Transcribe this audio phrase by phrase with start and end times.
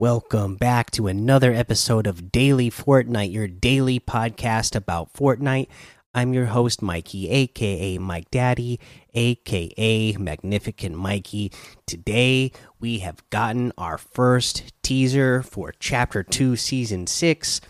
[0.00, 5.66] Welcome back to another episode of Daily Fortnite, your daily podcast about Fortnite.
[6.14, 8.78] I'm your host, Mikey, aka Mike Daddy,
[9.14, 11.50] aka Magnificent Mikey.
[11.84, 17.60] Today, we have gotten our first teaser for Chapter 2, Season 6.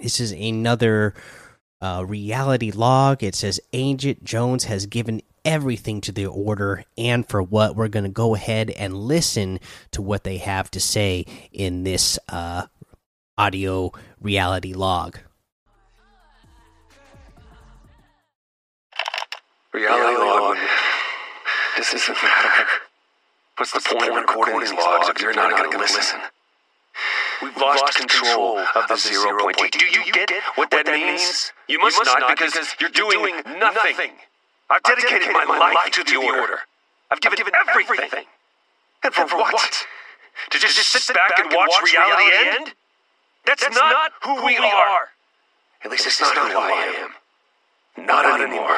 [0.00, 1.12] This is another
[1.82, 3.22] uh, reality log.
[3.22, 8.04] It says Agent Jones has given everything to the order and for what we're going
[8.04, 9.58] to go ahead and listen
[9.90, 12.66] to what they have to say in this uh,
[13.38, 15.18] audio reality log.
[19.72, 20.58] Reality log.
[21.78, 22.66] This doesn't matter.
[23.56, 26.20] What's the point of recording these logs if you're not going to listen?
[27.40, 29.72] We've lost control of the zero point.
[29.72, 31.52] Do you get what that means?
[31.68, 34.10] You must not because you're doing nothing.
[34.70, 36.60] I've dedicated my life to the order.
[37.10, 37.38] I've given
[37.68, 38.24] everything.
[39.02, 39.86] And for what?
[40.50, 42.74] To just sit back and watch reality end?
[43.46, 45.08] That's not who we are.
[45.84, 47.08] At least it's not who I
[47.96, 48.06] am.
[48.06, 48.76] Not anymore.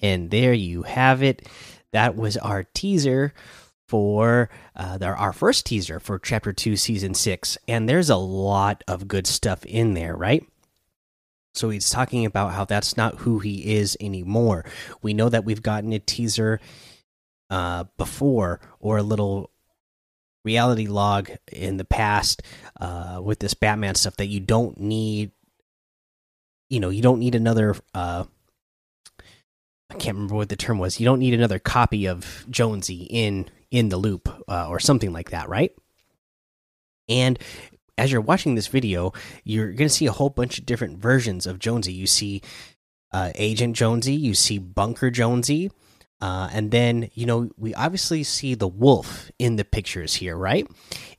[0.00, 1.46] And there you have it.
[1.92, 3.32] That was our teaser
[3.88, 7.58] for uh, our first teaser for Chapter 2, Season 6.
[7.66, 10.46] And there's a lot of good stuff in there, right?
[11.58, 14.64] So he's talking about how that's not who he is anymore.
[15.02, 16.60] We know that we've gotten a teaser
[17.50, 19.50] uh, before or a little
[20.44, 22.42] reality log in the past
[22.80, 25.32] uh, with this Batman stuff that you don't need.
[26.70, 27.74] You know, you don't need another.
[27.92, 28.24] Uh,
[29.90, 31.00] I can't remember what the term was.
[31.00, 35.30] You don't need another copy of Jonesy in in the loop uh, or something like
[35.30, 35.72] that, right?
[37.08, 37.38] And
[37.98, 39.12] as you're watching this video,
[39.44, 41.92] you're going to see a whole bunch of different versions of Jonesy.
[41.92, 42.42] You see
[43.12, 45.70] uh, Agent Jonesy, you see Bunker Jonesy,
[46.20, 50.66] uh, and then you know we obviously see the wolf in the pictures here, right?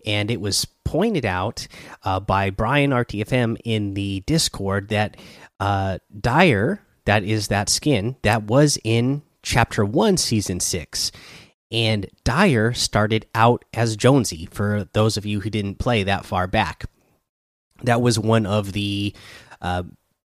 [0.06, 1.68] And it was pointed out
[2.04, 5.18] uh, by Brian RTFM in the Discord that
[5.60, 11.12] uh, Dire, that is that skin, that was in Chapter One, Season Six
[11.72, 14.48] and Dire started out as Jonesy.
[14.52, 16.86] For those of you who didn't play that far back,
[17.84, 19.14] that was one of the
[19.62, 19.84] uh,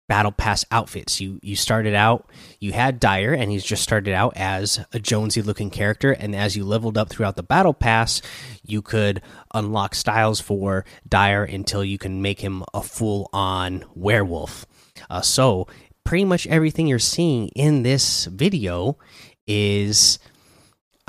[0.08, 1.20] battle pass outfits.
[1.20, 2.28] You you started out,
[2.60, 6.12] you had Dire, and he's just started out as a Jonesy looking character.
[6.12, 8.20] And as you leveled up throughout the battle pass,
[8.62, 9.22] you could
[9.54, 14.66] unlock styles for Dire until you can make him a full on werewolf.
[15.08, 15.66] Uh, so
[16.04, 18.98] pretty much everything you're seeing in this video
[19.46, 20.18] is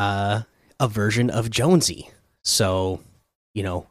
[0.03, 0.43] uh,
[0.81, 2.09] a version of Jonesy.
[2.43, 2.99] So,
[3.53, 3.87] you know,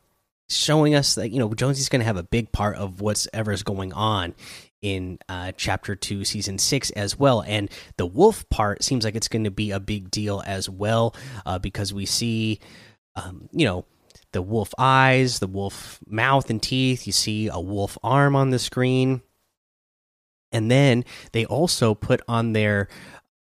[0.51, 3.63] showing us that you know Jonesy's going to have a big part of what's ever's
[3.63, 4.35] going on
[4.83, 7.43] in uh, chapter two, season six as well.
[7.47, 11.15] And the wolf part seems like it's going to be a big deal as well
[11.47, 12.61] uh, because we see,
[13.17, 13.87] um, you know,
[14.33, 17.07] the wolf eyes, the wolf mouth and teeth.
[17.07, 19.23] You see a wolf arm on the screen.
[20.51, 22.89] And then they also put on their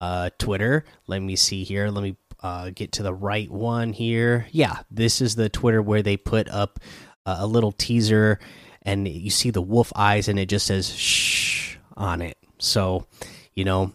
[0.02, 0.84] uh, Twitter.
[1.06, 1.88] Let me see here.
[1.88, 4.46] Let me uh, get to the right one here.
[4.50, 6.80] Yeah, this is the Twitter where they put up
[7.24, 8.38] uh, a little teaser,
[8.82, 12.36] and you see the wolf eyes, and it just says "shh" on it.
[12.58, 13.06] So,
[13.54, 13.92] you know,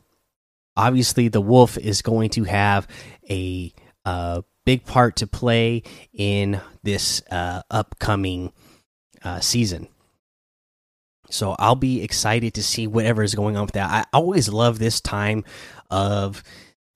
[0.75, 2.87] obviously the wolf is going to have
[3.29, 3.73] a
[4.05, 5.83] uh, big part to play
[6.13, 8.53] in this uh, upcoming
[9.23, 9.87] uh, season.
[11.29, 13.89] So I'll be excited to see whatever is going on with that.
[13.89, 15.43] I always love this time
[15.89, 16.43] of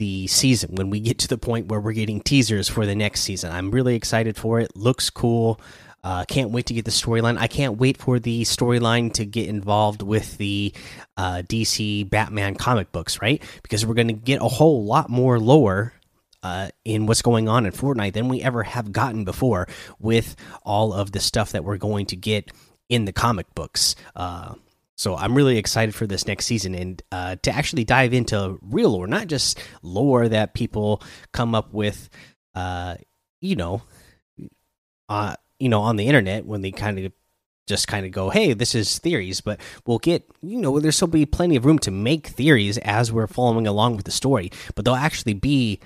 [0.01, 3.21] the season when we get to the point where we're getting teasers for the next
[3.21, 3.51] season.
[3.51, 4.75] I'm really excited for it.
[4.75, 5.61] Looks cool.
[6.03, 7.37] Uh, can't wait to get the storyline.
[7.37, 10.73] I can't wait for the storyline to get involved with the
[11.17, 13.43] uh, DC Batman comic books, right?
[13.61, 15.93] Because we're going to get a whole lot more lore
[16.41, 19.67] uh, in what's going on in Fortnite than we ever have gotten before
[19.99, 22.49] with all of the stuff that we're going to get
[22.89, 23.93] in the comic books.
[24.15, 24.55] Uh,
[24.97, 28.91] so I'm really excited for this next season and uh, to actually dive into real
[28.91, 31.01] lore, not just lore that people
[31.31, 32.09] come up with,
[32.55, 32.95] uh,
[33.39, 33.81] you know,
[35.09, 37.11] uh, you know, on the internet when they kind of
[37.67, 41.07] just kind of go, "Hey, this is theories," but we'll get, you know, there's still
[41.07, 44.85] be plenty of room to make theories as we're following along with the story, but
[44.85, 45.79] there'll actually be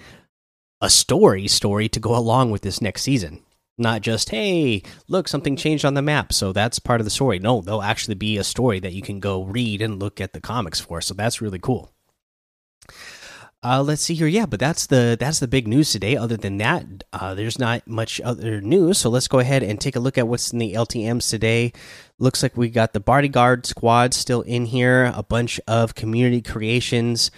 [0.82, 3.42] a story story to go along with this next season
[3.78, 6.34] not just hey look something changed on the map.
[6.34, 7.40] So that's part of the story.
[7.40, 10.42] No there'll actually be a story that you can go read and look at the
[10.42, 11.02] comics for.
[11.02, 11.92] So that's really cool.
[13.64, 14.28] Uh, let's see here.
[14.28, 16.16] Yeah but that's the that's the big news today.
[16.16, 19.00] Other than that uh, there's not much other news.
[19.00, 21.74] So let's go ahead and take a look at what's in the ltms today.
[22.20, 25.12] Looks like we got the bodyguard squad still in here.
[25.16, 27.32] A bunch of community creations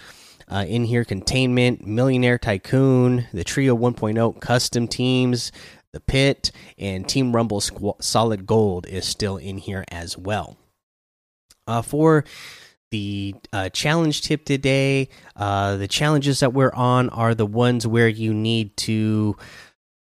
[0.50, 1.04] uh, in here.
[1.04, 5.52] Containment, Millionaire Tycoon, the Trio 1.0 custom teams,
[5.98, 7.60] the Pit, and Team Rumble
[8.00, 10.56] Solid Gold is still in here as well.
[11.66, 12.24] Uh, for
[12.90, 18.08] the uh, challenge tip today, uh, the challenges that we're on are the ones where
[18.08, 19.36] you need to.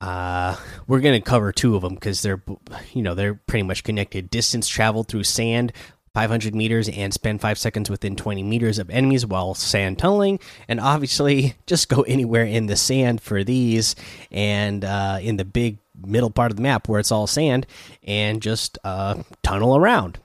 [0.02, 2.44] Uh, we're going to cover two of them because they're,
[2.92, 4.30] you know, they're pretty much connected.
[4.30, 5.72] Distance traveled through sand,
[6.16, 10.40] 500 meters, and spend five seconds within 20 meters of enemies while sand tunneling.
[10.70, 13.98] And obviously, just go anywhere in the sand for these,
[14.32, 17.68] and uh, in the big middle part of the map where it's all sand,
[18.02, 20.18] and just uh, tunnel around.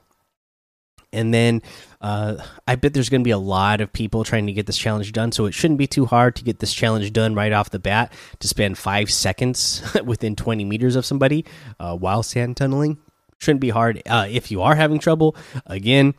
[1.13, 1.61] And then
[1.99, 4.77] uh, I bet there's going to be a lot of people trying to get this
[4.77, 7.69] challenge done, so it shouldn't be too hard to get this challenge done right off
[7.69, 8.13] the bat.
[8.39, 11.43] To spend five seconds within 20 meters of somebody
[11.81, 12.97] uh, while sand tunneling
[13.41, 14.01] shouldn't be hard.
[14.05, 15.35] Uh, if you are having trouble,
[15.65, 16.13] again,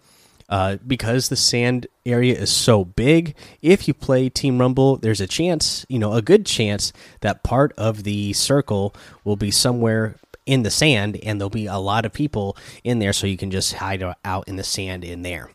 [0.48, 5.26] uh, because the sand area is so big, if you play Team Rumble, there's a
[5.26, 10.64] chance, you know, a good chance that part of the circle will be somewhere in
[10.64, 13.74] the sand and there'll be a lot of people in there so you can just
[13.74, 15.48] hide out in the sand in there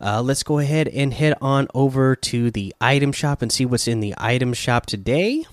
[0.00, 3.86] uh, let's go ahead and head on over to the item shop and see what's
[3.86, 5.44] in the item shop today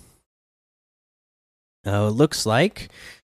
[1.85, 2.89] uh, looks like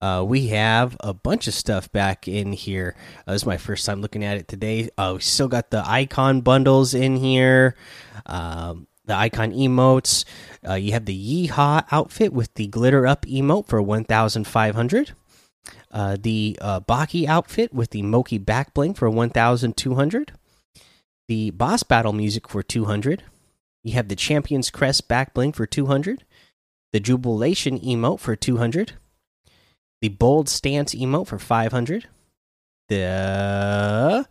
[0.01, 2.95] uh, we have a bunch of stuff back in here.
[3.27, 4.91] Uh, this is my first time looking at it today.
[4.99, 7.75] Uh, we still got the icon bundles in here.
[8.27, 10.25] Um, the icon emotes.
[10.69, 15.13] Uh, you have the Yeehaw outfit with the glitter up emote for 1,500.
[15.91, 20.33] Uh, the uh, Baki outfit with the Moki back bling for 1,200.
[21.29, 23.23] The boss battle music for 200.
[23.83, 26.25] You have the Champion's Crest back bling for 200.
[26.93, 28.95] The Jubilation emote for 200.
[30.01, 32.09] The Bold Stance emote for 500.
[32.89, 34.27] The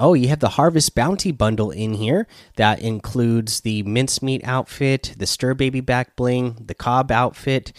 [0.00, 5.26] Oh, you have the Harvest Bounty bundle in here that includes the mincemeat outfit, the
[5.26, 7.72] Stir Baby back bling, the cob outfit,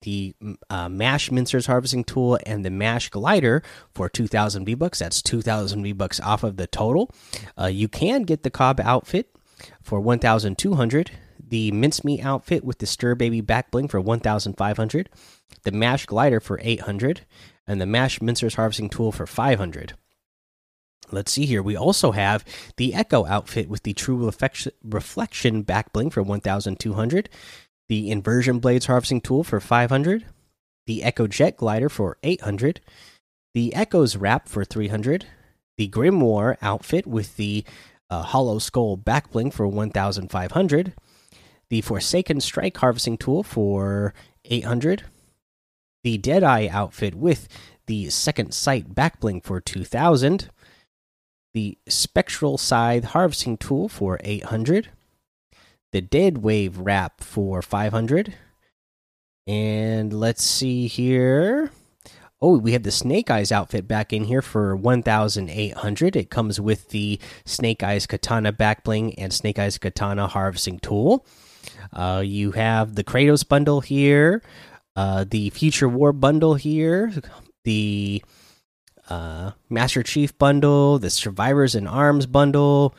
[0.00, 0.34] the
[0.70, 3.62] uh, Mash Mincer's harvesting tool, and the Mash glider
[3.94, 5.00] for 2,000 V bucks.
[5.00, 7.10] That's 2,000 V bucks off of the total.
[7.60, 9.36] Uh, you can get the cob outfit
[9.82, 11.10] for 1,200.
[11.48, 15.08] The mincemeat outfit with the Stir Baby back bling for 1,500.
[15.62, 17.24] The Mash glider for 800,
[17.66, 19.94] and the Mash Mincer's harvesting tool for 500.
[21.12, 21.62] Let's see here.
[21.62, 22.44] We also have
[22.76, 24.30] the Echo outfit with the True
[24.82, 27.28] Reflection back bling for 1,200,
[27.88, 30.26] the Inversion Blades harvesting tool for 500,
[30.86, 32.80] the Echo Jet glider for 800,
[33.54, 35.26] the Echo's wrap for 300,
[35.78, 37.64] the Grimoire outfit with the
[38.10, 40.94] uh, Hollow Skull back bling for 1,500,
[41.70, 44.14] the Forsaken Strike harvesting tool for
[44.44, 45.04] 800,
[46.04, 47.48] the Deadeye outfit with
[47.86, 50.50] the Second Sight back bling for 2,000
[51.56, 54.90] the Spectral Scythe harvesting tool for 800,
[55.90, 58.34] the Dead Wave wrap for 500,
[59.46, 61.70] and let's see here.
[62.42, 66.14] Oh, we have the Snake Eyes outfit back in here for 1,800.
[66.14, 71.24] It comes with the Snake Eyes Katana backbling and Snake Eyes Katana harvesting tool.
[71.92, 74.42] Uh, you have the Kratos bundle here,
[74.94, 77.12] uh, the Future War bundle here,
[77.64, 78.22] the
[79.08, 82.94] uh, Master Chief bundle, the Survivors in Arms bundle,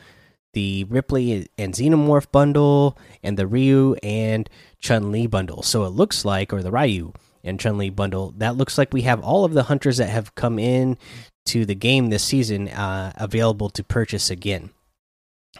[0.52, 5.62] the Ripley and Xenomorph bundle, and the Ryu and Chun Li bundle.
[5.62, 7.12] So it looks like, or the Ryu
[7.44, 10.34] and Chun Li bundle, that looks like we have all of the hunters that have
[10.34, 10.96] come in
[11.46, 14.70] to the game this season uh, available to purchase again.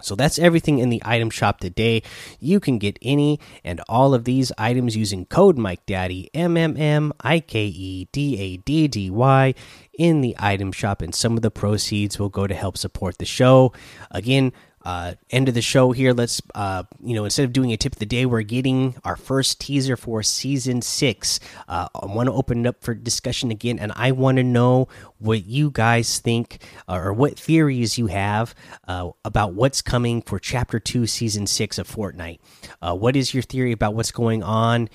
[0.01, 2.03] So that's everything in the item shop today.
[2.41, 6.77] You can get any and all of these items using code Mike Daddy M M
[6.77, 9.55] M I K E D A D D Y
[9.99, 13.25] in the item shop, and some of the proceeds will go to help support the
[13.25, 13.73] show.
[14.13, 14.53] Again,
[14.89, 16.15] uh, end of the show here.
[16.15, 19.17] Let's, uh, you know, instead of doing a tip of the day, we're getting our
[19.17, 21.41] first teaser for season six.
[21.69, 24.89] Uh, I want to open it up for discussion again, and I want to know
[25.19, 28.55] what you guys think uh, or what theories you have
[28.87, 32.39] uh, about what's coming for chapter two, season six of Fortnite.
[32.81, 34.89] Uh, what is your theory about what's going on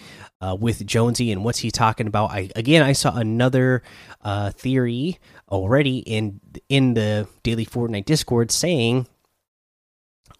[0.59, 2.31] with Jonesy and what's he talking about?
[2.31, 3.83] I again, I saw another
[4.53, 5.19] theory
[5.49, 9.07] already in in the daily Fortnite Discord saying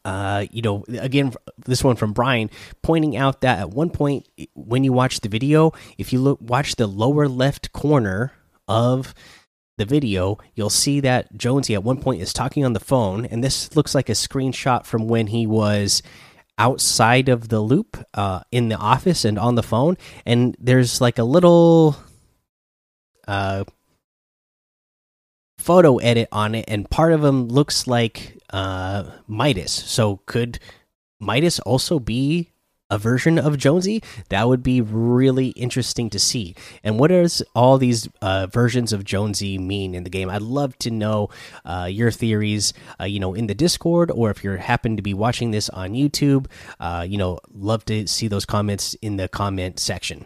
[0.05, 2.49] uh, you know, again, this one from Brian
[2.81, 6.75] pointing out that at one point when you watch the video, if you look watch
[6.75, 8.33] the lower left corner
[8.67, 9.13] of
[9.77, 13.43] the video, you'll see that Jonesy at one point is talking on the phone, and
[13.43, 16.03] this looks like a screenshot from when he was
[16.57, 19.97] outside of the loop uh, in the office and on the phone.
[20.25, 21.95] And there's like a little
[23.27, 23.63] uh,
[25.57, 29.71] photo edit on it, and part of him looks like uh, Midas.
[29.71, 30.59] So could
[31.19, 32.51] Midas also be
[32.89, 34.03] a version of Jonesy?
[34.29, 36.55] That would be really interesting to see.
[36.83, 40.29] And what does all these uh, versions of Jonesy mean in the game?
[40.29, 41.29] I'd love to know
[41.65, 45.13] uh, your theories, uh, you know, in the Discord, or if you happen to be
[45.13, 46.45] watching this on YouTube,
[46.79, 50.25] uh, you know, love to see those comments in the comment section.